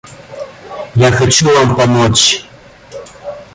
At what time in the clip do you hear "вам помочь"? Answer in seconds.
1.53-2.47